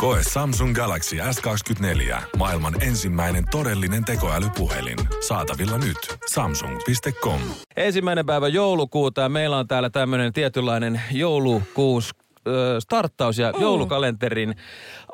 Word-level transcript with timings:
Koe 0.00 0.18
Samsung 0.32 0.74
Galaxy 0.74 1.16
S24. 1.16 2.22
Maailman 2.36 2.82
ensimmäinen 2.82 3.44
todellinen 3.50 4.04
tekoälypuhelin. 4.04 4.98
Saatavilla 5.28 5.78
nyt. 5.78 6.18
Samsung.com. 6.26 7.40
Ensimmäinen 7.76 8.26
päivä 8.26 8.48
joulukuuta 8.48 9.20
ja 9.20 9.28
meillä 9.28 9.56
on 9.56 9.68
täällä 9.68 9.90
tämmöinen 9.90 10.32
tietynlainen 10.32 11.00
joulukuus 11.12 12.10
äh, 12.36 12.52
starttaus 12.78 13.38
ja 13.38 13.52
joulukalenterin 13.60 14.54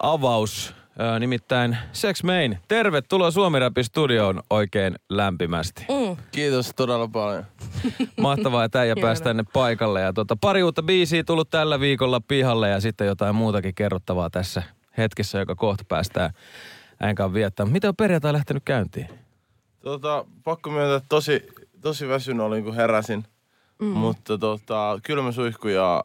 avaus. 0.03 0.75
Äh, 1.01 1.21
nimittäin 1.21 1.79
Sex 1.93 2.23
Main. 2.23 2.59
Tervetuloa 2.69 3.31
Suomi 3.31 3.59
Rapin 3.59 3.85
studioon 3.85 4.43
oikein 4.51 4.97
lämpimästi. 5.09 5.87
Mm. 5.89 5.96
Kiitos 6.33 6.73
todella 6.77 7.09
paljon. 7.09 7.45
Mahtavaa, 8.21 8.65
että 8.65 8.81
äijä 8.81 8.95
pääsi 9.01 9.23
tänne 9.23 9.45
paikalle. 9.53 10.01
Ja 10.01 10.13
tuota, 10.13 10.37
pari 10.41 10.63
uutta 10.63 10.83
biisiä 10.83 11.25
tullut 11.25 11.51
tällä 11.51 11.81
viikolla 11.81 12.21
pihalle 12.29 12.69
ja 12.69 12.81
sitten 12.81 13.07
jotain 13.07 13.35
muutakin 13.35 13.75
kerrottavaa 13.75 14.31
tässä 14.31 14.63
hetkessä, 14.99 15.39
joka 15.39 15.55
kohta 15.55 15.85
päästään 15.89 16.31
äänkaan 17.01 17.33
viettämään. 17.35 17.73
Miten 17.73 17.89
on 17.89 17.97
perjantai 17.97 18.33
lähtenyt 18.33 18.63
käyntiin? 18.65 19.09
Tota, 19.83 20.25
pakko 20.45 20.71
myöntää, 20.71 20.97
että 20.97 21.09
tosi, 21.09 21.47
tosi 21.81 22.09
väsynyt 22.09 22.47
olin, 22.47 22.65
kun 22.65 22.75
heräsin. 22.75 23.25
Mm. 23.79 23.87
Mutta 23.87 24.39
tota, 24.39 24.99
kylmä 25.03 25.33
suihku 25.33 25.69
ja 25.69 26.05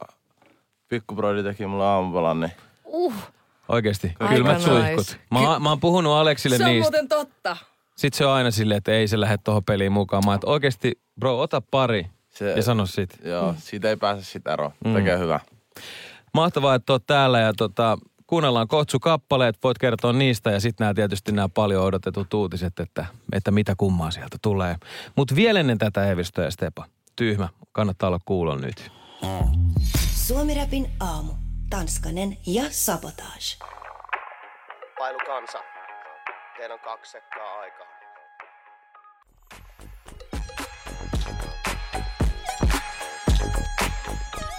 pikkubroidi 0.88 1.44
teki 1.44 1.66
mulle 1.68 1.86
aamupalan, 1.86 2.40
niin 2.40 2.52
Uh, 2.86 3.14
Oikeesti, 3.70 4.14
kylmät 4.30 4.58
nice. 4.58 4.70
suihkut. 4.70 5.18
Mä, 5.32 5.40
oon- 5.40 5.62
mä 5.62 5.70
oon 5.70 5.80
puhunut 5.80 6.14
Aleksille 6.14 6.58
se 6.58 6.64
on 6.64 6.70
niistä. 6.70 6.86
muuten 6.92 7.08
totta. 7.08 7.58
Sitten 8.02 8.18
se 8.18 8.26
on 8.26 8.32
aina 8.32 8.52
silleen, 8.52 8.78
että 8.78 8.92
ei 8.92 9.08
se 9.08 9.20
lähde 9.20 9.38
tuohon 9.38 9.64
peliin 9.64 9.92
mukaan. 9.92 10.24
Mä 10.26 10.34
että 10.34 10.48
oikeesti, 10.48 11.00
bro, 11.20 11.40
ota 11.40 11.62
pari 11.62 12.06
se, 12.30 12.52
ja 12.52 12.64
sano 12.64 12.86
sit. 12.86 13.18
joo, 13.26 13.56
siitä 13.58 13.90
ei 13.90 13.98
pääse 13.98 14.24
sitä 14.24 14.54
eroon. 14.54 14.72
Mm. 14.86 14.90
Mm. 14.90 14.96
Tekee 14.96 15.18
hyvä. 15.20 15.40
Mahtavaa, 16.34 16.76
että 16.76 16.94
oot 16.94 17.06
täällä 17.06 17.40
ja 17.40 17.54
tota, 17.58 17.98
kuunnellaan 18.28 18.68
Kotsu 18.68 19.00
kappaleet, 19.00 19.58
voit 19.64 19.78
kertoa 19.78 20.14
niistä 20.14 20.52
ja 20.52 20.60
sitten 20.60 20.86
nämä 20.86 20.94
tietysti 20.94 21.32
nämä 21.32 21.50
paljon 21.50 21.84
odotetut 21.84 22.34
uutiset, 22.34 22.80
että, 22.80 23.06
että 23.34 23.52
mitä 23.52 23.74
kummaa 23.78 24.12
sieltä 24.12 24.38
tulee. 24.42 24.76
Mutta 25.16 25.36
vielä 25.36 25.60
ennen 25.60 25.78
tätä 25.78 26.12
Evisto 26.12 26.42
ja 26.42 26.52
Stepa, 26.52 26.86
tyhmä, 27.16 27.50
kannattaa 27.72 28.08
olla 28.08 28.20
kuulon 28.26 28.62
nyt. 28.62 28.92
Suomirapin 30.16 30.92
aamu. 31.00 31.34
Tanskanen 31.70 32.38
ja 32.48 32.64
Sabotage. 32.70 33.58
Pailu 35.00 35.20
kansa. 35.26 35.81
Teillä 36.62 36.74
on 36.74 36.80
kaksi 36.80 37.12
sekkaa 37.12 37.60
aikaa. 37.60 37.88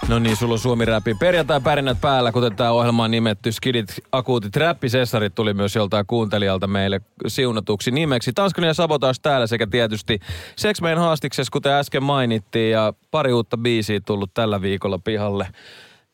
No 0.08 0.18
niin, 0.18 0.36
sulla 0.36 0.52
on 0.52 0.58
Suomi 0.58 0.84
Räpi. 0.84 1.14
Perjantai 1.14 1.60
pärinät 1.60 2.00
päällä, 2.00 2.32
kuten 2.32 2.56
tämä 2.56 2.70
ohjelma 2.70 3.04
on 3.04 3.10
nimetty. 3.10 3.52
Skidit, 3.52 3.88
akuutit, 4.12 4.56
räppisessarit 4.56 5.34
tuli 5.34 5.54
myös 5.54 5.76
joltain 5.76 6.06
kuuntelijalta 6.06 6.66
meille 6.66 7.00
siunatuksi 7.26 7.90
nimeksi. 7.90 8.32
Tanskanen 8.32 8.68
ja 8.68 8.74
Sabotage 8.74 9.18
täällä 9.22 9.46
sekä 9.46 9.66
tietysti 9.66 10.20
Sex 10.56 10.80
Man 10.80 10.98
haastiksessa, 10.98 11.50
kuten 11.52 11.72
äsken 11.72 12.02
mainittiin. 12.02 12.70
Ja 12.70 12.92
pari 13.10 13.32
uutta 13.32 13.56
biisiä 13.56 14.00
tullut 14.00 14.34
tällä 14.34 14.62
viikolla 14.62 14.98
pihalle 14.98 15.46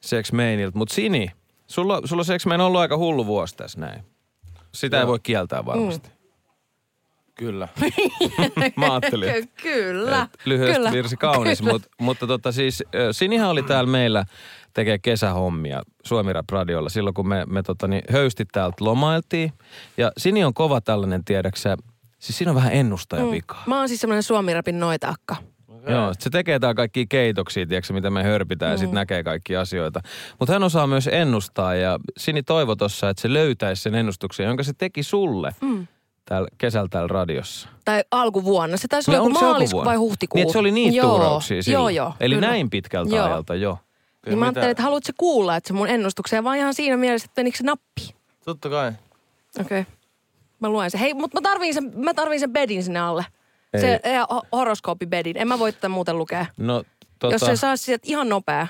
Sex 0.00 0.32
Manilta. 0.32 0.78
Mutta 0.78 0.94
Sini, 0.94 1.30
sulla, 1.66 2.00
sulla 2.04 2.24
Sex 2.24 2.46
Man 2.46 2.60
on 2.60 2.66
ollut 2.66 2.80
aika 2.80 2.96
hullu 2.96 3.26
vuosi 3.26 3.56
tässä 3.56 3.80
näin. 3.80 4.17
Sitä 4.80 4.96
ei 4.96 5.00
Joo. 5.02 5.08
voi 5.08 5.18
kieltää 5.22 5.64
varmasti. 5.66 6.10
Kyllä. 7.34 7.68
Mä 8.76 8.86
ajattelin, 8.92 9.28
että 9.28 9.50
Ky- 9.62 9.82
kyllä. 9.82 10.22
et 10.34 10.46
lyhyesti 10.46 10.76
kyllä. 10.76 10.92
virsi 10.92 11.16
kaunis, 11.16 11.58
Kyllä. 11.58 11.72
mut, 11.72 11.82
mutta 12.00 12.26
tota 12.26 12.52
siis 12.52 12.82
ö, 12.94 13.12
Sinihän 13.12 13.48
oli 13.48 13.62
täällä 13.62 13.90
meillä 13.90 14.24
tekee 14.74 14.98
kesähommia 14.98 15.82
Suomi 16.04 16.32
Rap 16.32 16.50
Radiolla 16.50 16.88
silloin, 16.88 17.14
kun 17.14 17.28
me, 17.28 17.44
me 17.46 17.62
tota, 17.62 17.88
niin, 17.88 18.02
höysti 18.12 18.44
täältä 18.52 18.84
lomailtiin. 18.84 19.52
Ja 19.96 20.12
Sini 20.18 20.44
on 20.44 20.54
kova 20.54 20.80
tällainen, 20.80 21.24
tiedäksä, 21.24 21.76
siis 22.18 22.38
siinä 22.38 22.50
on 22.50 22.56
vähän 22.56 22.72
ennustaja 22.72 23.30
vikaa. 23.30 23.62
Mä 23.66 23.78
oon 23.78 23.88
siis 23.88 24.00
semmonen 24.00 24.22
suomirapin 24.22 24.80
noitaakka. 24.80 25.36
Joo, 25.86 26.12
se 26.18 26.30
tekee 26.30 26.58
täällä 26.58 26.74
kaikkia 26.74 27.04
keitoksia, 27.08 27.66
tiedätkö, 27.66 27.92
mitä 27.92 28.10
me 28.10 28.22
hörpitään 28.22 28.72
ja 28.72 28.78
sitten 28.78 28.94
näkee 28.94 29.22
kaikki 29.22 29.56
asioita. 29.56 30.00
Mutta 30.38 30.52
hän 30.52 30.62
osaa 30.62 30.86
myös 30.86 31.08
ennustaa 31.12 31.74
ja 31.74 31.98
Sini 32.16 32.42
toivo 32.42 32.76
tossa, 32.76 33.08
että 33.08 33.20
se 33.20 33.32
löytäisi 33.32 33.82
sen 33.82 33.94
ennustuksen, 33.94 34.46
jonka 34.46 34.62
se 34.62 34.72
teki 34.78 35.02
sulle 35.02 35.54
mm. 35.60 35.86
täällä 36.24 36.48
kesällä 36.58 36.88
täällä 36.88 37.08
radiossa. 37.08 37.68
Tai 37.84 38.04
alkuvuonna. 38.10 38.76
Se 38.76 38.88
taisi 38.88 39.10
Niin 39.10 39.20
olla 39.20 39.40
maalis 39.40 39.68
alkuvuonna? 39.68 39.88
vai 39.90 39.96
huhtikuu. 39.96 40.36
Niin, 40.36 40.42
että 40.42 40.52
se 40.52 40.58
oli 40.58 40.70
niitä 40.70 40.96
joo, 40.96 41.10
tuurauksia 41.10 41.62
silloin. 41.62 41.94
Joo, 41.94 42.06
joo. 42.06 42.14
Eli 42.20 42.34
kyllä. 42.34 42.48
näin 42.48 42.70
pitkältä 42.70 43.16
Joo. 43.16 43.26
ajalta, 43.26 43.54
joo. 43.54 43.78
Niin 44.26 44.38
mä 44.38 44.44
ajattelin, 44.44 44.70
että 44.70 44.82
haluatko 44.82 45.12
kuulla, 45.16 45.56
että 45.56 45.68
se 45.68 45.74
mun 45.74 45.88
ennustukseen, 45.88 46.44
vaan 46.44 46.56
ihan 46.58 46.74
siinä 46.74 46.96
mielessä, 46.96 47.26
että 47.26 47.40
menikö 47.40 47.56
se 47.58 47.64
nappi. 47.64 48.14
Totta 48.44 48.68
kai. 48.68 48.92
Okei. 49.60 49.80
Okay. 49.80 49.92
Mä 50.60 50.68
luen 50.68 50.90
sen. 50.90 51.00
Hei, 51.00 51.14
mutta 51.14 51.36
mä 51.36 51.42
tarviin 51.42 51.74
sen, 51.74 51.92
mä 51.96 52.14
tarviin 52.14 52.40
sen 52.40 52.52
bedin 52.52 52.82
sinne 52.82 53.00
alle. 53.00 53.24
Ei. 53.74 53.80
Se 53.80 54.00
ho- 54.32 54.46
horoskoopibedin. 54.52 55.36
En 55.36 55.48
mä 55.48 55.58
voi 55.58 55.72
tätä 55.72 55.88
muuten 55.88 56.18
lukea. 56.18 56.46
No, 56.56 56.84
Tota... 57.18 57.34
Jos 57.34 57.40
se 57.40 57.56
saa 57.56 57.76
sieltä 57.76 58.02
ihan 58.06 58.28
nopea. 58.28 58.66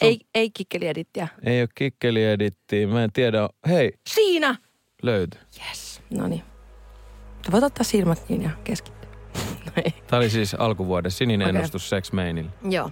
Ei, 0.00 0.20
ei 0.34 0.50
kikkeliedittiä. 0.50 1.28
ei 1.44 1.60
ole 1.60 1.68
kikkeliedittiä, 1.74 2.86
mä 2.86 3.04
en 3.04 3.12
tiedä. 3.12 3.48
Hei, 3.68 3.92
Siinä! 4.08 4.56
löytyi. 5.02 5.40
Yes. 5.68 6.02
No 6.10 6.28
niin. 6.28 6.42
Voit 7.52 7.64
ottaa 7.64 7.84
silmät 7.84 8.24
kiinni 8.24 8.44
ja 8.44 8.50
keskittyä. 8.64 9.10
No 9.66 9.72
ei. 9.84 9.90
Tämä 10.06 10.18
oli 10.20 10.30
siis 10.30 10.54
alkuvuoden 10.54 11.10
sininen 11.10 11.46
Okei. 11.48 11.56
ennustus 11.56 11.88
Sex 11.88 12.12
Mainille. 12.12 12.50
Joo. 12.70 12.90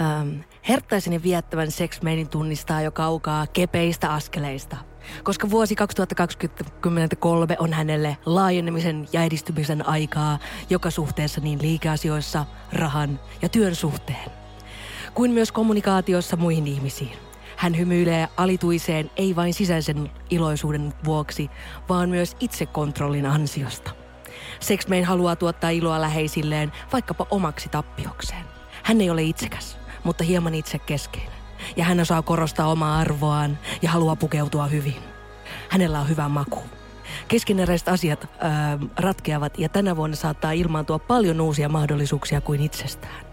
Ähm, 0.00 0.40
herttaisen 0.68 1.12
ja 1.12 1.22
viettävän 1.22 1.70
seksmeinin 1.70 2.28
tunnistaa 2.28 2.82
jo 2.82 2.90
kaukaa 2.92 3.46
kepeistä 3.46 4.12
askeleista. 4.12 4.76
Koska 5.22 5.50
vuosi 5.50 5.76
2023 5.76 7.56
on 7.58 7.72
hänelle 7.72 8.16
laajenemisen 8.26 9.08
ja 9.12 9.24
edistymisen 9.24 9.88
aikaa 9.88 10.38
joka 10.70 10.90
suhteessa 10.90 11.40
niin 11.40 11.62
liikeasioissa, 11.62 12.46
rahan 12.72 13.20
ja 13.42 13.48
työn 13.48 13.74
suhteen. 13.74 14.30
Kuin 15.14 15.30
myös 15.30 15.52
kommunikaatiossa 15.52 16.36
muihin 16.36 16.66
ihmisiin. 16.66 17.16
Hän 17.56 17.78
hymyilee 17.78 18.28
alituiseen 18.36 19.10
ei 19.16 19.36
vain 19.36 19.54
sisäisen 19.54 20.10
iloisuuden 20.30 20.94
vuoksi, 21.04 21.50
vaan 21.88 22.08
myös 22.08 22.36
itsekontrollin 22.40 23.26
ansiosta. 23.26 23.90
Sexmain 24.60 25.04
haluaa 25.04 25.36
tuottaa 25.36 25.70
iloa 25.70 26.00
läheisilleen 26.00 26.72
vaikkapa 26.92 27.26
omaksi 27.30 27.68
tappiokseen. 27.68 28.44
Hän 28.82 29.00
ei 29.00 29.10
ole 29.10 29.22
itsekäs, 29.22 29.78
mutta 30.04 30.24
hieman 30.24 30.54
itsekeskeinen. 30.54 31.37
Ja 31.76 31.84
hän 31.84 32.00
osaa 32.00 32.22
korostaa 32.22 32.66
omaa 32.66 32.98
arvoaan 32.98 33.58
ja 33.82 33.90
haluaa 33.90 34.16
pukeutua 34.16 34.66
hyvin. 34.66 35.02
Hänellä 35.68 36.00
on 36.00 36.08
hyvä 36.08 36.28
maku. 36.28 36.62
Keskeneräiset 37.28 37.88
asiat 37.88 38.28
ää, 38.38 38.78
ratkeavat 38.96 39.58
ja 39.58 39.68
tänä 39.68 39.96
vuonna 39.96 40.16
saattaa 40.16 40.52
ilmaantua 40.52 40.98
paljon 40.98 41.40
uusia 41.40 41.68
mahdollisuuksia 41.68 42.40
kuin 42.40 42.60
itsestään. 42.60 43.28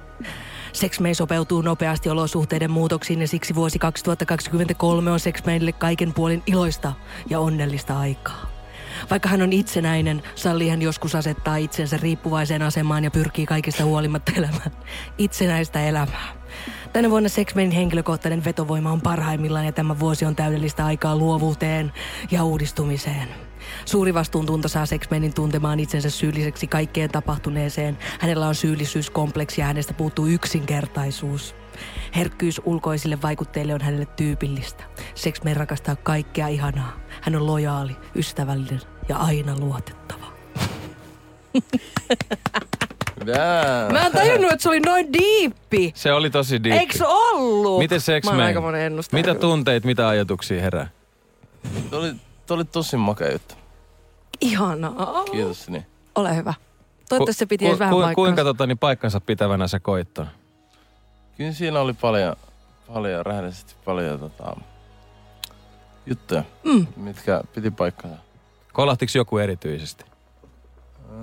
Sexmei 0.73 1.16
sopeutuu 1.16 1.62
nopeasti 1.62 2.09
olosuhteiden 2.09 2.72
muutoksiin 2.72 3.22
ja 3.22 3.28
siksi 3.28 3.56
vuosi 3.56 3.79
2023 3.79 5.12
on 5.12 5.19
Sexmeille 5.19 5.72
kaiken 5.72 6.13
puolin 6.13 6.44
iloista 6.47 6.94
ja 7.29 7.40
onnellista 7.40 8.00
aikaa. 8.00 8.56
Vaikka 9.09 9.29
hän 9.29 9.41
on 9.41 9.53
itsenäinen, 9.53 10.23
sallii 10.35 10.69
hän 10.69 10.81
joskus 10.81 11.16
asettaa 11.16 11.56
itsensä 11.56 11.97
riippuvaiseen 11.97 12.62
asemaan 12.62 13.03
ja 13.03 13.12
pyrkii 13.12 13.46
kaikista 13.46 13.85
huolimatta 13.85 14.31
elämään 14.38 14.72
itsenäistä 15.17 15.82
elämää. 15.82 16.45
Tänä 16.96 17.09
vuonna 17.09 17.30
Sexmanin 17.30 17.72
henkilökohtainen 17.72 18.46
vetovoima 18.46 18.92
on 18.92 19.02
parhaimmillaan 19.02 19.66
ja 19.66 19.72
tämä 19.72 20.00
vuosi 20.00 20.26
on 20.26 20.36
täydellistä 20.36 20.86
aikaa 20.86 21.16
luovuuteen 21.16 21.94
ja 22.32 22.44
uudistumiseen. 22.44 23.28
Suuri 23.86 24.14
vastuuntunto 24.14 24.68
saa 24.68 24.86
Sexmanin 24.86 25.34
tuntemaan 25.34 25.80
itsensä 25.80 26.09
syylliseksi 26.09 26.68
kaikkeen 26.68 27.09
tapahtuneeseen. 27.09 27.97
Hänellä 28.20 28.47
on 28.47 28.56
syyllisyyskompleksi 28.56 29.62
ja 29.62 29.68
hänestä 29.68 29.94
puuttuu 29.94 30.28
yksinkertaisuus. 30.28 31.56
Herkkyys 32.16 32.62
ulkoisille 32.66 33.22
vaikutteille 33.22 33.74
on 33.74 33.82
hänelle 33.82 34.06
tyypillistä. 34.06 34.84
Sexman 35.16 35.56
rakastaa 35.56 35.96
kaikkea 35.96 36.47
ihanaa. 36.47 37.00
Hän 37.22 37.36
on 37.36 37.47
lojaali, 37.47 37.96
ystävällinen 38.16 38.82
ja 39.09 39.18
aina 39.18 39.59
luotettava. 39.59 40.26
Damn. 43.25 43.93
Mä 43.93 44.05
en 44.05 44.11
tajunnut, 44.11 44.51
että 44.51 44.63
se 44.63 44.69
oli 44.69 44.79
noin 44.79 45.13
diippi. 45.13 45.91
Se 45.95 46.13
oli 46.13 46.29
tosi 46.29 46.63
diippi. 46.63 46.79
Eikö 46.79 46.97
se 46.97 47.05
ollut? 47.05 47.79
Miten 47.79 48.01
Sex 48.01 48.25
Mä 48.25 48.31
oon 48.61 48.75
ennustaja. 48.75 49.19
Mitä 49.19 49.29
kyllä. 49.31 49.41
tunteet, 49.41 49.83
mitä 49.83 50.07
ajatuksia 50.07 50.61
herää? 50.61 50.87
Tuo 51.89 51.99
oli, 51.99 52.13
tuo 52.47 52.55
oli 52.57 52.66
tosi 52.66 52.97
makea 52.97 53.31
juttu. 53.31 53.55
Ihanaa. 54.41 55.23
Kiitos 55.31 55.69
niin. 55.69 55.85
Ole 56.16 56.35
hyvä. 56.35 56.53
Toivottavasti 57.09 57.39
se 57.39 57.45
piti 57.45 57.66
edes 57.67 57.79
vähän 57.79 57.91
paikkaansa. 57.93 58.16
Kuinka 58.16 58.43
tota, 58.43 58.67
niin 58.67 58.77
paikkansa 58.77 59.19
pitävänä 59.22 59.67
se 59.67 59.79
koittaa? 59.79 60.27
Kyllä 61.37 61.51
siinä 61.51 61.79
oli 61.79 61.93
paljon, 61.93 62.35
paljon 62.93 63.25
rehellisesti 63.25 63.75
paljon 63.85 64.19
tota, 64.19 64.55
juttuja, 66.05 66.43
Mm. 66.63 66.87
mitkä 66.95 67.41
piti 67.55 67.72
paikkansa. 67.72 68.17
Kolahtiko 68.73 69.11
joku 69.16 69.37
erityisesti? 69.37 70.05
Öö, 71.11 71.16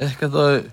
ehkä 0.00 0.28
toi, 0.28 0.64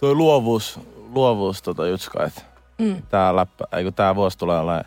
toi 0.00 0.14
luovuus, 0.14 0.80
luovuus 1.14 1.62
tota 1.62 1.86
Jutska, 1.88 2.24
että 2.24 2.42
Mm. 2.78 3.02
tää, 3.08 3.36
läppä, 3.36 3.64
ei 3.72 3.84
kun 3.84 3.94
tää 3.94 4.14
vuosi 4.14 4.38
tulee 4.38 4.60
olemaan 4.60 4.84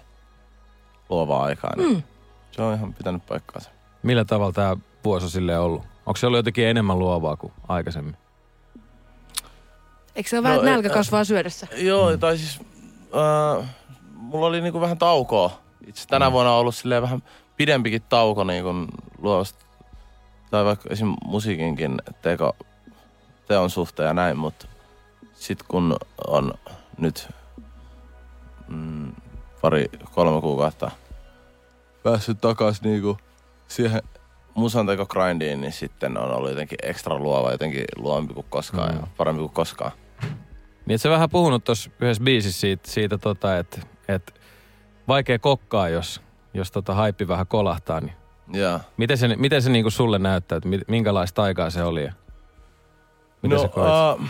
luovaa 1.10 1.44
aikaa, 1.44 1.74
niin 1.78 1.94
Mm. 1.94 2.04
se 2.52 2.62
on 2.62 2.74
ihan 2.76 2.94
pitänyt 2.94 3.26
paikkaansa. 3.26 3.70
Millä 4.04 4.26
tavalla 4.26 4.52
tämä 4.52 4.78
vuosi 5.06 5.26
on 5.26 5.30
silleen 5.30 5.60
ollut? 5.60 5.84
Onko 6.06 6.18
se 6.18 6.28
ollut 6.28 6.38
jotenkin 6.38 6.68
enemmän 6.68 7.00
luovaa 7.00 7.36
kuin 7.38 7.54
aikaisemmin? 7.68 8.18
Eikö 10.16 10.30
se 10.30 10.36
ole 10.38 10.44
vähän, 10.44 10.56
No, 10.56 10.62
että 10.62 10.70
ei- 10.70 10.76
nälkä 10.76 10.90
kasvaa 10.90 11.24
syödessä? 11.24 11.68
Joo, 11.78 12.18
tai 12.18 12.38
siis 12.38 12.60
äh, 13.60 13.66
mulla 14.14 14.48
oli 14.48 14.62
niinku 14.62 14.82
vähän 14.82 14.98
taukoa. 14.98 15.52
Itse 15.88 16.08
tänä 16.08 16.32
vuonna 16.32 16.52
on 16.54 16.60
ollut 16.60 16.76
silleen 16.76 17.02
vähän 17.02 17.24
pidempikin 17.58 18.02
tauko 18.10 18.44
niinku 18.44 18.70
luovasta, 19.22 19.66
tai 20.52 20.66
vaikka 20.66 20.90
esim. 20.92 21.14
musiikinkin 21.26 21.98
teko, 22.22 22.56
teon 23.50 23.70
suhteen 23.70 24.08
ja 24.08 24.14
näin, 24.14 24.38
mutta 24.38 24.68
sit 25.34 25.64
kun 25.64 25.96
on 26.28 26.54
nyt 26.98 27.30
mm, 28.68 29.12
pari, 29.62 29.86
kolme 30.16 30.42
kuukautta 30.42 30.92
päässyt 32.04 32.42
takas 32.42 32.82
niinku 32.82 33.18
siihen 33.68 34.02
musan 34.56 34.88
teko 34.88 35.06
grindiin, 35.06 35.62
niin 35.62 35.72
sitten 35.74 36.18
on 36.18 36.32
ollut 36.32 36.50
jotenkin 36.50 36.78
ekstra 36.84 37.18
luova, 37.18 37.52
jotenkin 37.52 37.86
luovempi 37.96 38.34
kuin 38.34 38.46
koskaan 38.50 38.92
Mm. 38.94 39.00
ja 39.02 39.08
parempi 39.18 39.40
kuin 39.40 39.54
koskaan. 39.54 39.92
Niin 40.86 40.96
et 40.96 41.02
sä 41.02 41.10
vähän 41.10 41.30
puhunut 41.30 41.64
tuossa 41.64 41.90
yhdessä 42.00 42.24
biisissä 42.24 42.62
siitä, 42.62 42.92
siitä 42.92 43.18
tota, 43.18 43.58
että 43.58 43.82
et 44.08 44.40
vaikea 45.08 45.40
kokkaa, 45.40 45.90
jos, 45.90 46.22
jos 46.54 46.72
tota 46.72 46.94
haippi 46.94 47.28
vähän 47.28 47.48
kolahtaa. 47.48 48.02
Niin 48.02 48.14
Joo. 48.54 48.80
miten 48.98 49.18
se, 49.18 49.36
miten 49.36 49.62
se 49.62 49.70
niinku 49.70 49.90
sulle 49.90 50.20
näyttää, 50.20 50.56
että 50.56 50.70
mi- 50.70 50.82
minkälaista 50.88 51.44
aikaa 51.44 51.70
se 51.70 51.84
oli? 51.84 52.10
Mitä 53.42 53.56
no, 53.56 53.62
sä 53.62 53.68
koit? 53.68 53.88
uh, 54.22 54.26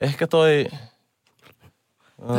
ehkä 0.00 0.26
toi... 0.26 0.66
Uh. 2.18 2.36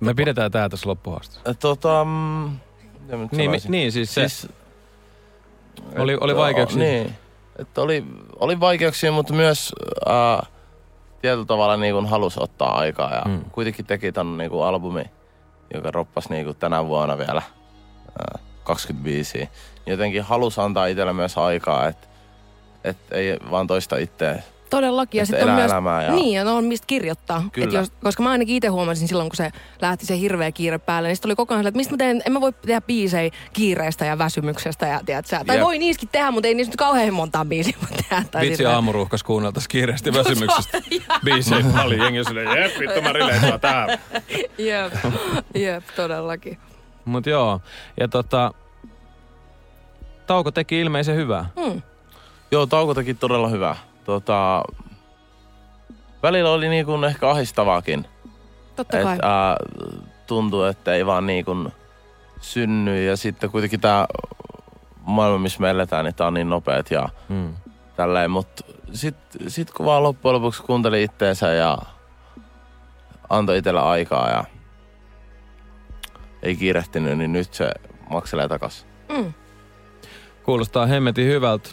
Me 0.00 0.14
pidetään 0.14 0.50
tää 0.52 0.68
tässä 0.68 0.88
loppuhaasteessa. 0.88 1.54
tota... 1.54 2.04
mm, 2.04 2.50
Niin, 3.08 3.18
mi- 3.30 3.44
sanoisin? 3.44 3.70
niin, 3.70 3.92
siis 3.92 4.14
se- 4.14 4.28
siis 4.28 4.52
Oli- 5.98 6.18
oli 6.20 6.32
että- 6.32 6.40
vaikeuksia. 6.42 6.78
Niin. 6.82 7.14
Että 7.58 7.80
oli, 7.82 8.04
oli 8.40 8.60
vaikeuksia, 8.60 9.12
mutta 9.12 9.32
myös 9.32 9.72
uh, 10.06 10.48
tietyllä 11.22 11.44
tavalla 11.46 11.76
niin 11.76 11.94
kuin 11.94 12.06
halusi 12.06 12.40
ottaa 12.42 12.78
aikaa. 12.78 13.14
Ja 13.14 13.22
Mm. 13.26 13.44
kuitenkin 13.52 13.86
teki 13.86 14.12
ton 14.12 14.38
niin 14.38 14.50
kuin 14.50 14.64
albumi, 14.64 15.04
joka 15.74 15.90
roppasi 15.90 16.30
niin 16.30 16.44
kuin 16.44 16.56
tänä 16.56 16.86
vuonna 16.86 17.18
vielä 17.18 17.42
uh, 18.34 18.40
25. 18.64 19.38
Niin 19.38 19.48
jotenkin 19.86 20.22
halusi 20.22 20.60
antaa 20.60 20.86
itselle 20.86 21.12
myös 21.12 21.38
aikaa, 21.38 21.88
että 21.88 22.06
et 22.84 22.96
ei 23.10 23.36
vaan 23.50 23.66
toista 23.66 23.96
itseä. 23.96 24.42
Todellakin. 24.70 25.18
Ja 25.18 25.22
Että 25.22 25.36
sitten 25.36 25.48
on 25.48 25.54
myös, 25.54 25.70
elämää 25.70 26.02
ja- 26.02 26.12
niin, 26.12 26.32
ja 26.36 26.44
no 26.44 26.56
on 26.56 26.64
mistä 26.64 26.86
kirjoittaa. 26.86 27.44
Kyllä. 27.52 27.66
Et 27.66 27.72
jos, 27.72 27.92
koska 28.02 28.22
mä 28.22 28.30
ainakin 28.30 28.56
itse 28.56 28.68
huomasin 28.68 29.08
silloin, 29.08 29.28
kun 29.28 29.36
se 29.36 29.50
lähti 29.82 30.06
se 30.06 30.18
hirveä 30.18 30.52
kiire 30.52 30.78
päälle, 30.78 31.08
niin 31.08 31.16
sitten 31.16 31.28
oli 31.28 31.36
koko 31.36 31.54
ajan, 31.54 31.66
että 31.66 31.76
mistä 31.76 31.92
mä 31.92 31.96
teen, 31.96 32.22
en 32.26 32.32
mä 32.32 32.40
voi 32.40 32.52
tehdä 32.52 32.80
biisejä 32.80 33.30
kiireestä 33.52 34.04
ja 34.04 34.18
väsymyksestä. 34.18 34.86
Ja, 34.86 35.00
tiedät, 35.06 35.26
sä, 35.26 35.40
tai 35.46 35.56
Jep. 35.56 35.64
voi 35.64 35.78
niiskin 35.78 36.08
tehdä, 36.12 36.30
mutta 36.30 36.48
ei 36.48 36.54
niistä 36.54 36.70
nyt 36.72 36.76
kauhean 36.76 37.14
montaa 37.14 37.44
biisiä 37.44 37.76
voi 37.80 37.98
tehdä. 38.08 38.24
Tai 38.30 38.42
Vitsi 38.48 38.66
aamuruuhkas 38.66 39.22
kuunneltais 39.22 39.68
kiireesti 39.68 40.12
väsymyksestä. 40.14 40.78
Biisei 41.24 41.62
paljon. 41.76 42.00
Jengi 42.00 42.18
on 42.18 42.24
silleen, 42.24 42.62
jep, 42.62 42.78
vittu 42.78 43.02
mä 43.02 43.58
tää. 43.58 43.86
Jep, 44.58 44.92
jep, 45.54 45.84
todellakin. 45.96 46.58
Mut 47.04 47.26
joo, 47.26 47.60
ja 48.00 48.08
tota, 48.08 48.50
Tauko 50.26 50.50
teki 50.50 50.80
ilmeisen 50.80 51.16
hyvää. 51.16 51.46
Mm. 51.56 51.82
Joo, 52.50 52.66
tauko 52.66 52.94
teki 52.94 53.14
todella 53.14 53.48
hyvää. 53.48 53.76
Tota, 54.04 54.62
välillä 56.22 56.50
oli 56.50 56.68
niin 56.68 56.86
kuin 56.86 57.04
ehkä 57.04 57.30
ahistavaakin. 57.30 58.06
Totta 58.76 59.02
kai. 59.02 59.14
Että 59.14 59.50
äh, 59.50 59.56
tuntuu, 60.26 60.62
että 60.62 60.92
ei 60.94 61.06
vaan 61.06 61.26
niin 61.26 61.44
kuin 61.44 61.68
synny. 62.40 63.04
Ja 63.04 63.16
sitten 63.16 63.50
kuitenkin 63.50 63.80
tämä 63.80 64.06
maailma, 65.00 65.38
missä 65.38 65.60
me 65.60 65.70
eletään, 65.70 66.04
niin 66.04 66.14
tää 66.14 66.26
on 66.26 66.34
niin 66.34 66.50
nopeet 66.50 66.90
ja 66.90 67.08
Mm. 67.28 67.54
tälleen. 67.96 68.30
Mutta 68.30 68.64
sitten 68.92 69.50
sit 69.50 69.70
kun 69.70 69.86
vaan 69.86 70.02
loppujen 70.02 70.34
lopuksi 70.34 70.62
kuunteli 70.62 71.02
itteensä 71.02 71.52
ja 71.52 71.78
antoi 73.30 73.58
itselle 73.58 73.80
aikaa 73.80 74.30
ja 74.30 74.44
ei 76.42 76.56
kiirehtinyt, 76.56 77.18
niin 77.18 77.32
nyt 77.32 77.54
se 77.54 77.70
makselee 78.10 78.48
takas. 78.48 78.86
Mm. 79.08 79.32
Kuulostaa 80.42 80.86
hemmetin 80.86 81.26
hyvältä. 81.26 81.70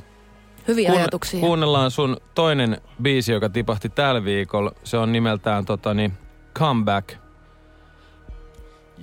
Hyviä 0.67 0.91
ajatuksia. 0.91 1.39
Kuunnellaan 1.39 1.91
sun 1.91 2.17
toinen 2.35 2.81
biisi, 3.01 3.31
joka 3.31 3.49
tipahti 3.49 3.89
tällä 3.89 4.23
viikolla. 4.23 4.71
Se 4.83 4.97
on 4.97 5.11
nimeltään 5.11 5.65
totani, 5.65 6.11
Comeback. 6.55 7.09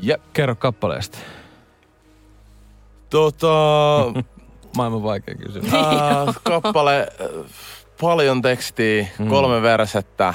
Jep. 0.03 0.23
Kerro 0.33 0.55
kappaleesta. 0.57 1.19
Tota, 3.11 3.49
Maailman 4.77 5.03
vaikea 5.03 5.35
kysymys. 5.35 5.75
äh, 5.75 6.35
kappale, 6.43 7.01
äh, 7.21 7.51
paljon 8.01 8.43
tekstiä, 8.43 9.07
Mm. 9.19 9.29
kolme 9.29 9.63
versettä, 9.63 10.35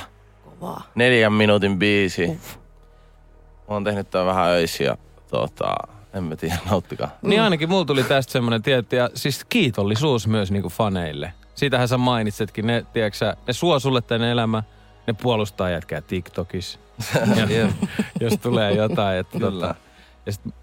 Kovaa. 0.59 0.81
neljän 0.95 1.33
minuutin 1.33 1.79
biisi. 1.79 2.27
Mä 2.27 2.37
oon 3.67 3.83
tehnyt 3.83 4.09
tämän 4.09 4.27
vähän 4.27 4.47
öisin 4.49 4.85
ja 4.85 4.97
tota, 5.29 5.73
en 6.13 6.23
mä 6.23 6.35
tiedä, 6.35 6.57
nauttikaa. 6.69 7.09
Niin 7.21 7.41
ainakin 7.41 7.69
mulla 7.69 7.85
tuli 7.85 8.03
tästä 8.03 8.31
semmonen 8.31 8.61
tietty, 8.61 8.95
ja 8.95 9.09
siis 9.13 9.45
kiitollisuus 9.49 10.27
myös 10.27 10.51
niinku 10.51 10.69
faneille. 10.69 11.33
Siitähän 11.55 11.87
sä 11.87 11.97
mainitsetkin, 11.97 12.67
ne, 12.67 12.85
tiedätkö, 12.93 13.35
ne 13.47 13.53
suo 13.53 13.79
sulle 13.79 14.01
tänne 14.01 14.31
elämä, 14.31 14.63
ne 15.07 15.13
puolustaa 15.13 15.69
jätkää 15.69 16.01
TikTokissa. 16.01 16.79
ja, 17.39 17.69
jos 18.19 18.33
tulee 18.41 18.73
jotain, 18.73 19.17
että 19.17 19.39
tota, 19.39 19.75
ja 20.25 20.31
sit, 20.31 20.53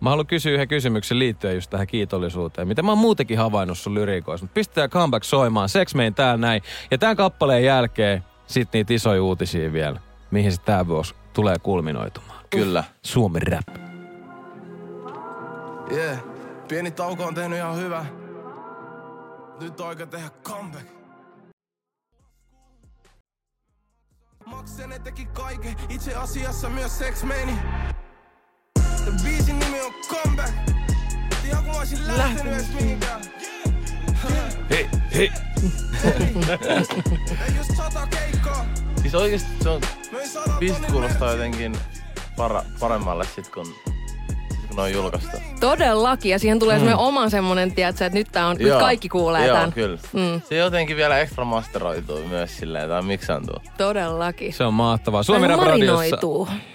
Mä 0.00 0.10
haluan 0.10 0.26
kysyä 0.26 0.52
yhden 0.52 0.68
kysymyksen 0.68 1.18
liittyen 1.18 1.54
just 1.54 1.70
tähän 1.70 1.86
kiitollisuuteen. 1.86 2.68
Mitä 2.68 2.82
mä 2.82 2.90
oon 2.90 2.98
muutenkin 2.98 3.38
havainnut 3.38 3.78
sun 3.78 3.94
lyriikoissa. 3.94 4.44
Mutta 4.44 4.54
pistetään 4.54 4.90
comeback 4.90 5.24
soimaan. 5.24 5.68
Sex 5.68 5.94
Main 5.94 6.14
täällä 6.14 6.36
näin. 6.36 6.62
Ja 6.90 6.98
tämän 6.98 7.16
kappaleen 7.16 7.64
jälkeen 7.64 8.24
sit 8.46 8.68
niitä 8.72 8.94
isoja 8.94 9.22
uutisia 9.22 9.72
vielä. 9.72 10.00
Mihin 10.30 10.52
se 10.52 10.60
tää 10.60 10.88
vuosi 10.88 11.14
tulee 11.32 11.56
kulminoitumaan. 11.62 12.44
Kyllä. 12.50 12.84
Suomi 13.02 13.40
rap. 13.40 13.87
Yeah. 15.92 16.18
Pieni 16.68 16.90
tauko 16.90 17.24
on 17.24 17.34
tehnyt 17.34 17.58
ihan 17.58 17.76
hyvä. 17.76 18.06
Nyt 19.60 19.80
on 19.80 19.88
aika 19.88 20.06
tehdä 20.06 20.30
comeback. 20.44 20.86
Maksene 24.46 24.98
teki 24.98 25.26
kaiken, 25.26 25.76
itse 25.88 26.14
asiassa 26.14 26.68
myös 26.68 26.98
sex 26.98 27.22
meni. 27.22 27.58
Biisin 29.22 29.58
nimi 29.58 29.80
on 29.80 29.92
comeback. 30.08 30.52
Ihan 31.44 31.64
kun 31.64 31.72
mä 31.72 31.78
oisin 31.78 32.06
lähtenyt 32.06 32.52
edes 32.52 32.72
mihinkään. 32.74 33.20
Hei, 34.70 34.88
hei. 35.14 35.32
Ei 37.46 37.56
just 37.56 37.76
sata 37.76 38.06
keikkaa. 38.06 38.66
Siis 39.02 39.14
oikeesti 39.14 39.48
se 39.62 39.68
on, 39.68 39.80
biisit 40.58 40.86
kuulostaa 40.86 41.30
jotenkin 41.30 41.78
para, 42.36 42.62
paremmalle 42.80 43.24
sit 43.24 43.48
kun, 43.48 43.74
on 44.82 44.92
julkaistu. 44.92 45.36
Todellakin, 45.60 46.30
ja 46.30 46.38
siihen 46.38 46.58
tulee 46.58 46.76
mm. 46.76 46.78
semmoinen 46.78 47.06
oma 47.06 47.28
semmoinen, 47.30 47.74
tiedätkö, 47.74 48.06
että 48.06 48.18
nyt, 48.18 48.28
tää 48.32 48.46
on, 48.46 48.56
nyt 48.58 48.78
kaikki 48.78 49.08
kuulee 49.08 49.46
Joo, 49.46 49.56
tämän. 49.56 49.72
kyllä. 49.72 49.98
Mm. 50.12 50.40
Se 50.48 50.56
jotenkin 50.56 50.96
vielä 50.96 51.18
ekstra 51.18 51.44
masteroituu 51.44 52.26
myös 52.28 52.58
silleen, 52.58 52.88
tai 52.88 53.02
miksaantuu. 53.02 53.56
Todellakin. 53.78 54.52
Se 54.52 54.64
on 54.64 54.74
mahtavaa. 54.74 55.22
Suomi 55.22 55.46
Rap 55.46 55.60
Radiossa. 55.60 56.18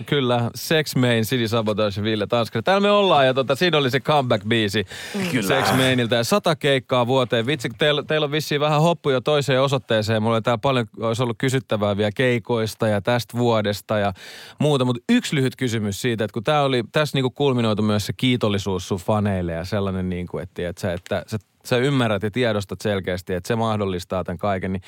Kyllä, 0.05 0.51
Sex 0.55 0.95
Main, 0.95 1.25
Sidi 1.25 1.48
Sabotage 1.48 2.03
Ville 2.03 2.27
Tanskari. 2.27 2.63
Täällä 2.63 2.81
me 2.81 2.91
ollaan 2.91 3.25
ja 3.25 3.33
tota, 3.33 3.55
siinä 3.55 3.77
oli 3.77 3.89
se 3.89 4.00
comeback-biisi 4.00 4.86
Kyllä. 5.31 5.48
Sex 5.48 5.77
Mainilta. 5.77 6.15
Ja 6.15 6.24
sata 6.24 6.55
keikkaa 6.55 7.07
vuoteen. 7.07 7.45
Vitsi, 7.45 7.69
teillä, 7.77 8.03
teillä 8.03 8.25
on 8.25 8.31
vissiin 8.31 8.62
vähän 8.62 8.81
hoppuja 8.81 9.22
toiseen 9.22 9.62
osoitteeseen. 9.62 10.24
Mulla 10.24 10.36
oli 10.36 10.41
täällä 10.41 10.57
paljon, 10.57 10.86
olisi 11.00 11.24
ollut 11.24 11.38
kysyttävää 11.38 11.98
vielä 11.98 12.12
keikoista 12.15 12.88
ja 12.88 13.01
tästä 13.01 13.38
vuodesta 13.38 13.98
ja 13.98 14.13
muuta. 14.60 14.86
Mutta 14.86 15.03
yksi 15.10 15.36
lyhyt 15.36 15.55
kysymys 15.55 16.01
siitä, 16.01 16.24
että 16.24 16.33
kun 16.33 16.43
tää 16.43 16.63
oli, 16.63 16.83
tässä 16.91 17.17
niinku 17.17 17.29
kulminoitu 17.29 17.81
myös 17.81 17.92
se 18.00 18.13
kiitollisuus 18.13 18.88
sun 18.88 18.97
faneille 19.00 19.51
ja 19.51 19.65
sellainen, 19.65 20.09
niinku, 20.09 20.38
että, 20.38 20.69
että, 20.69 20.81
sä, 20.81 20.93
että 20.93 21.23
sä, 21.27 21.38
sä 21.65 21.77
ymmärrät 21.77 22.23
ja 22.23 22.31
tiedostat 22.31 22.81
selkeästi, 22.81 23.33
että 23.33 23.47
se 23.47 23.55
mahdollistaa 23.55 24.23
tämän 24.23 24.38
kaiken. 24.38 24.73
Niin 24.73 24.81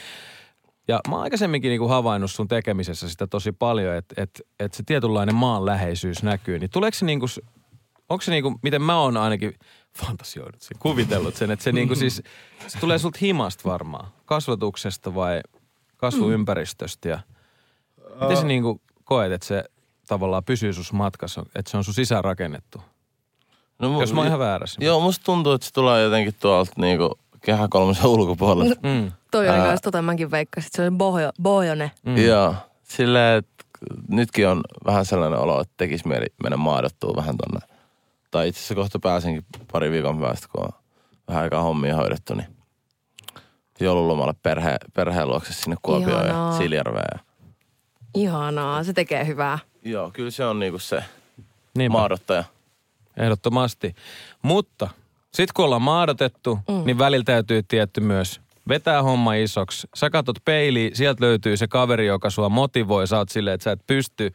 ja 0.88 1.00
mä 1.08 1.16
oon 1.16 1.24
aikaisemminkin 1.24 1.70
niinku 1.70 1.88
havainnut 1.88 2.32
sun 2.32 2.48
tekemisessä 2.48 3.10
sitä 3.10 3.28
tosi 3.28 3.52
paljon, 3.52 3.96
että 3.96 4.22
et, 4.22 4.42
et 4.60 4.74
se 4.74 4.84
tietynlainen 4.84 5.36
maanläheisyys 5.36 6.24
näkyy. 6.24 6.60
Niin 6.60 6.70
tuleeko 6.70 6.96
se 6.96 7.06
niinku, 7.06 7.28
s- 7.28 7.42
onko 8.10 8.22
se 8.22 8.32
niinku, 8.32 8.60
miten 8.64 8.82
mä 8.82 9.00
oon 9.00 9.18
ainakin 9.18 9.54
fantasioinut 9.98 10.62
sen, 10.62 10.78
kuvitellut 10.80 11.36
sen, 11.36 11.52
että 11.52 11.64
se 11.64 11.72
niinku 11.72 11.96
siis, 11.96 12.22
se 12.68 12.80
tulee 12.80 12.98
sulta 12.98 13.20
himasta 13.22 13.70
varmaan, 13.70 14.08
kasvatuksesta 14.26 15.16
vai 15.16 15.42
kasvuympäristöstä 15.98 17.10
ja 17.10 17.20
miten 18.22 18.38
se 18.38 18.46
niinku 18.46 18.82
koet, 19.04 19.32
että 19.32 19.48
se 19.48 19.64
tavallaan 20.08 20.44
pysyy 20.44 20.74
sus 20.74 20.94
matkassa, 20.94 21.46
että 21.56 21.72
se 21.72 21.78
on 21.78 21.84
sun 21.84 21.94
sisään 21.94 22.24
rakennettu? 22.24 22.82
No, 23.80 24.02
Jos 24.02 24.14
mä 24.14 24.20
oon 24.20 24.28
ihan 24.28 24.40
väärässä. 24.40 24.84
Joo, 24.84 25.00
musta 25.00 25.26
tuntuu, 25.26 25.54
että 25.54 25.68
se 25.68 25.74
tulee 25.74 26.04
jotenkin 26.04 26.34
tuolta 26.40 26.72
niinku 26.78 27.20
kehä 27.42 27.68
kolmosen 27.70 28.06
ulkopuolelta. 28.06 28.76
Mm. 28.84 29.12
Toi 29.32 29.50
oli 29.50 29.58
myös 29.60 29.82
tota 29.82 30.02
mäkin 30.02 30.32
veikkasin, 30.32 30.68
että 30.68 30.78
se 30.78 30.88
on 30.88 30.98
bohjo, 30.98 31.32
bohjone. 31.42 31.92
Mm. 32.06 32.18
Joo, 32.18 32.56
silleen, 32.84 33.38
että 33.38 33.66
nytkin 34.10 34.48
on 34.48 34.62
vähän 34.86 35.06
sellainen 35.06 35.40
olo, 35.40 35.62
että 35.62 35.74
tekisi 35.78 36.08
mieli 36.08 36.26
mennä 36.44 36.58
maadottua 36.58 37.14
vähän 37.16 37.36
tonne. 37.38 37.68
Tai 38.32 38.48
itse 38.48 38.60
asiassa 38.60 38.76
kohta 38.76 39.00
pääsenkin 39.00 39.46
pari 39.72 39.92
viikon 39.92 40.20
päästä, 40.22 40.48
kun 40.52 40.64
on 40.66 40.72
vähän 41.28 41.44
aikaa 41.44 41.62
hommia 41.62 41.96
hoidettu, 41.96 42.34
niin 42.34 42.48
joululomalle 43.80 44.34
perhe, 44.44 44.78
perheen 44.94 45.28
luokse 45.28 45.54
sinne 45.54 45.76
Kuopioon 45.82 46.26
ja 46.26 46.32
Ihanaa. 46.32 46.58
Siljärveen. 46.58 47.06
Ja... 47.14 47.20
Ihanaa, 48.16 48.84
se 48.84 48.94
tekee 48.94 49.28
hyvää. 49.28 49.60
Joo, 49.84 50.12
kyllä 50.14 50.32
se 50.32 50.46
on 50.46 50.60
niinku 50.60 50.80
se 50.80 51.04
Niinpä. 51.78 51.98
maadottaja. 51.98 52.44
Ehdottomasti. 53.18 53.96
Mutta 54.42 54.90
sit 55.34 55.52
kun 55.52 55.66
ollaan 55.66 55.82
maadotettu, 55.82 56.60
mm. 56.70 56.86
niin 56.86 56.98
välillä 56.98 57.24
täytyy 57.24 57.64
tietty 57.64 58.02
myös 58.02 58.42
vetää 58.70 59.04
homma 59.04 59.34
isoksi. 59.34 59.88
Sä 59.96 60.10
katot 60.10 60.36
peiliin, 60.46 60.96
sieltä 60.96 61.26
löytyy 61.26 61.58
se 61.58 61.68
kaveri, 61.68 62.08
joka 62.08 62.30
sua 62.30 62.50
motivoi. 62.50 63.08
Sä 63.08 63.18
oot 63.18 63.30
silleen, 63.30 63.54
että 63.56 63.64
sä 63.64 63.72
et 63.72 63.88
pysty 63.88 64.32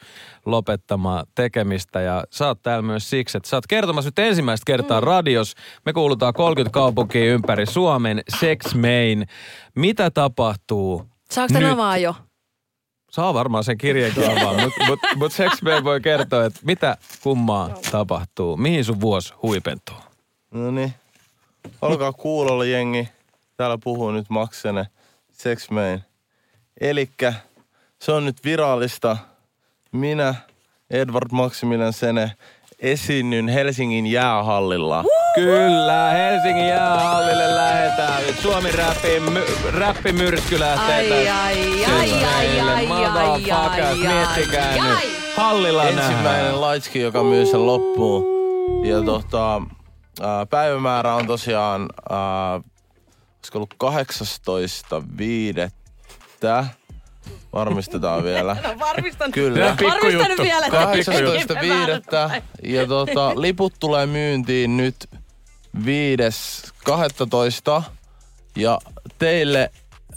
lopettamaan 0.47 1.27
tekemistä. 1.35 2.01
Ja 2.01 2.25
sä 2.31 2.47
oot 2.47 2.63
täällä 2.63 2.83
myös 2.83 3.11
siksi, 3.11 3.37
että 3.37 3.49
sä 3.49 3.57
oot 3.57 3.67
kertomassa 3.67 4.09
nyt 4.09 4.19
ensimmäistä 4.19 4.65
kertaa 4.67 5.01
mm. 5.01 5.07
radios. 5.07 5.55
Me 5.87 5.93
kuulutaan 5.93 6.35
30 6.35 6.73
kaupunkia 6.73 7.25
ympäri 7.25 7.67
Suomen. 7.67 8.23
Sex 8.41 8.75
Main. 8.75 9.27
Mitä 9.75 10.11
tapahtuu 10.11 11.07
Saako 11.31 11.53
tämän 11.53 11.71
avaa 11.71 11.97
jo? 11.97 12.15
Saa 13.11 13.35
varmaan 13.35 13.65
sen 13.65 13.79
kirjeenkin 13.79 14.31
avaa, 14.31 14.55
mutta 14.65 14.85
mut, 14.87 14.99
mut 15.17 15.33
Sex 15.33 15.63
Main 15.63 15.85
voi 15.85 16.01
kertoa, 16.01 16.45
että 16.45 16.61
mitä 16.63 16.97
kummaa 17.23 17.71
tapahtuu. 17.91 18.57
Mihin 18.57 18.85
sun 18.85 19.01
vuosi 19.01 19.35
huipentuu? 19.43 19.97
No 20.51 20.71
niin. 20.71 20.95
Olkaa 21.83 22.13
kuulolla 22.13 22.65
jengi. 22.65 23.09
Täällä 23.57 23.79
puhuu 23.85 24.11
nyt 24.11 24.31
Maksene, 24.31 24.87
Sex 25.33 25.71
Main. 25.71 26.01
Elikkä 26.81 27.35
se 27.99 28.13
on 28.13 28.25
nyt 28.25 28.45
virallista. 28.45 29.17
Minä, 29.93 30.35
Edward 30.91 31.29
Maximilian 31.33 31.93
Sene, 31.93 32.33
esiinnyn 32.79 33.49
Helsingin 33.49 34.07
jäähallilla. 34.07 35.05
Kyllä, 35.35 36.11
Helsingin 36.11 36.69
jäähallille 36.69 37.57
nyt. 38.31 38.41
Suomi 38.41 38.73
räppi, 38.73 39.21
my, 39.21 39.41
räppimyrsky 39.71 40.61
lähtee 40.61 40.97
Ai, 40.97 41.09
tästä. 41.09 41.43
ai, 41.43 41.85
ai, 41.85 42.13
ai, 42.13 42.25
ai, 42.25 42.61
ai, 42.61 42.87
Motherfuckers, 42.87 43.99
miettikää 43.99 44.71
ai, 44.71 44.79
nyt. 45.07 45.21
Hallilla 45.37 45.85
Ensimmäinen 45.85 46.25
nähdään. 46.25 46.61
laitski, 46.61 47.01
joka 47.01 47.23
myy 47.23 47.47
sen 47.47 47.67
loppuun. 47.67 48.25
Ja 48.87 49.03
tota, 49.03 49.63
ää, 50.21 50.47
päivämäärä 50.47 51.15
on 51.15 51.27
tosiaan, 51.27 51.89
ää, 52.11 52.55
olisiko 52.55 53.59
ollut 53.59 53.75
18.5. 53.85 53.91
Varmistetaan 57.53 58.25
vielä. 58.31 58.57
No 58.63 58.79
varmistan. 58.79 59.31
Kyllä. 59.33 59.77
Varmistan 59.83 60.37
vielä. 60.43 60.67
että 60.67 60.87
18.5. 62.35 62.43
Ja 62.63 62.87
tota, 62.87 63.33
liput 63.41 63.73
tulee 63.81 64.07
myyntiin 64.07 64.77
nyt 64.77 65.09
5.12. 65.77 67.83
Ja 68.57 68.79
teille, 69.19 69.71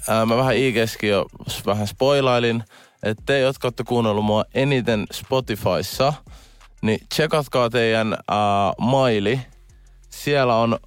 ää, 0.10 0.26
mä 0.26 0.38
vähän 0.38 0.58
IGskin 0.58 1.10
jo 1.10 1.26
vähän 1.66 1.88
spoilailin, 1.88 2.64
että 3.04 3.24
te, 3.26 3.40
jotka 3.40 3.66
olette 3.68 3.84
kuunnellut 3.84 4.26
mua 4.26 4.46
eniten 4.54 5.06
Spotifyssa, 5.14 6.14
niin 6.82 7.00
tsekatkaa 7.10 7.70
teidän 7.70 8.14
ää, 8.14 8.74
maili. 8.78 9.40
Siellä 10.10 10.56
on 10.56 10.80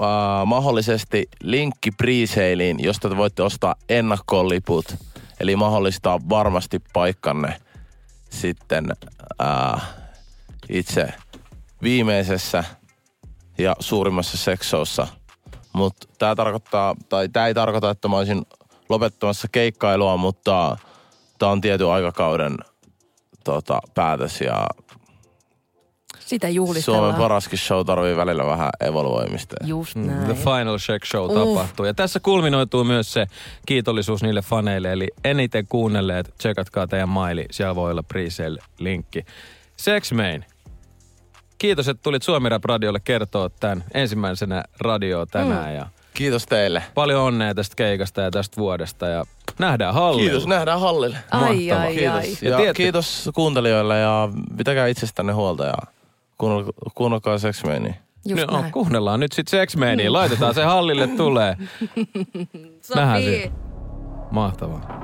ää, 0.00 0.44
mahdollisesti 0.44 1.28
linkki 1.42 1.90
presailiin, 1.90 2.76
josta 2.80 3.08
te 3.08 3.16
voitte 3.16 3.42
ostaa 3.42 3.74
ennakkoon 3.88 4.48
liput. 4.48 4.96
Eli 5.40 5.56
mahdollistaa 5.56 6.20
varmasti 6.28 6.78
paikkanne 6.92 7.60
sitten 8.30 8.86
ää, 9.38 9.80
itse 10.68 11.08
viimeisessä 11.82 12.64
ja 13.58 13.76
suurimmassa 13.80 14.36
seksossa. 14.36 15.06
Mutta 15.74 16.08
tämä 16.18 16.34
tarkoittaa, 16.34 16.94
tai 17.08 17.28
tämä 17.28 17.46
ei 17.46 17.54
tarkoita, 17.54 17.90
että 17.90 18.08
mä 18.08 18.16
olisin 18.16 18.46
lopettamassa 18.88 19.48
keikkailua, 19.52 20.16
mutta 20.16 20.76
tämä 21.38 21.52
on 21.52 21.60
tietyn 21.60 21.88
aikakauden 21.88 22.56
tota, 23.44 23.80
päätös 23.94 24.40
ja 24.40 24.66
Sitä 26.18 26.46
Suomen 26.46 26.54
juhlistellaan. 26.54 27.14
paraskin 27.14 27.58
show 27.58 27.86
tarvii 27.86 28.16
välillä 28.16 28.46
vähän 28.46 28.70
evoluoimista. 28.80 29.56
Just 29.64 29.94
Mm, 29.96 30.06
näin. 30.06 30.24
The 30.24 30.34
Final 30.34 30.78
Check 30.78 31.04
Show 31.06 31.30
Uh. 31.30 31.34
tapahtuu. 31.54 31.86
Ja 31.86 31.94
tässä 31.94 32.20
kulminoituu 32.20 32.84
myös 32.84 33.12
se 33.12 33.26
kiitollisuus 33.66 34.22
niille 34.22 34.42
faneille. 34.42 34.92
Eli 34.92 35.08
eniten 35.24 35.66
kuunnelleet, 35.68 36.34
tsekatkaa 36.38 36.86
teidän 36.86 37.08
maili. 37.08 37.46
Siellä 37.50 37.74
voi 37.74 37.90
olla 37.90 38.02
pre-sale-linkki. 38.02 39.24
Sex 39.76 40.12
Main. 40.12 40.44
Kiitos, 41.58 41.88
että 41.88 42.02
tulit 42.02 42.22
Suomi 42.22 42.48
Rap 42.48 42.64
Radiolle 42.64 43.00
kertoa 43.00 43.50
tämän 43.50 43.84
ensimmäisenä 43.94 44.62
radioa 44.80 45.26
tänään. 45.26 45.68
Mm. 45.70 45.74
Ja 45.76 45.86
Kiitos 46.14 46.46
teille. 46.46 46.82
paljon 46.94 47.20
onnea 47.22 47.54
tästä 47.54 47.76
keikasta 47.76 48.20
ja 48.20 48.30
tästä 48.30 48.56
vuodesta. 48.56 49.06
Ja 49.06 49.24
nähdään 49.58 49.94
hallilla. 49.94 50.20
Kiitos, 50.30 50.46
nähdään 50.46 50.80
hallille. 50.80 51.16
Ai, 51.30 51.40
Mahtavaa. 51.40 51.82
ai, 51.82 51.94
Kiitos. 51.94 52.14
ai. 52.14 52.36
Ja, 52.42 52.50
Ja 52.50 52.56
tiedätte- 52.56 52.76
kiitos 52.76 53.30
kuuntelijoille 53.34 53.98
ja 53.98 54.28
pitäkää 54.56 54.86
itsestänne 54.86 55.32
huolta 55.32 55.64
ja 55.64 55.74
kuunnel- 56.42 56.72
kuunnelkaa 56.94 57.38
Sex 57.38 57.64
Mania. 57.64 57.94
Just 58.28 58.40
Nyt, 58.40 58.50
no, 58.50 58.60
näin. 58.60 58.72
kuunnellaan 58.72 59.20
nyt 59.20 59.32
sitten 59.32 59.50
Sex 59.60 59.76
Mania. 59.76 60.12
Laitetaan 60.12 60.54
se 60.54 60.64
hallille 60.64 61.06
tulee. 61.08 61.56
Nähdään 62.94 63.22
se. 63.22 63.50
Mahtavaa. 64.30 65.03